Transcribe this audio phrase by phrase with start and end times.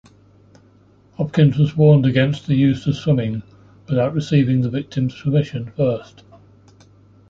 [1.17, 3.43] Hopkins was warned against the use of "swimming"
[3.87, 6.23] without receiving the victim's permission first.